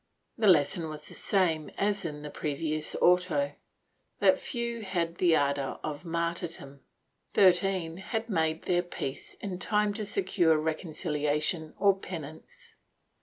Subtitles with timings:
[0.35, 3.53] The lesson was the same as in the previous auto,
[4.17, 6.79] that few had the ardor of martyrdom.
[7.35, 12.73] Thirteen had made their peace in time to secure reconciliation or penance.